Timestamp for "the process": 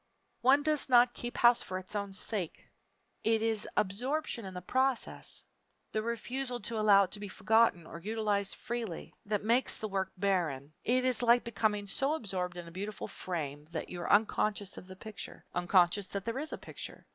4.55-5.43